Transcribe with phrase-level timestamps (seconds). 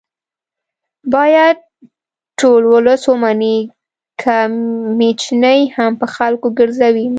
[1.13, 1.57] باید
[2.39, 3.57] ټول ولس ومني
[4.21, 4.35] که
[4.99, 7.07] میچنې هم په خلکو ګرځوي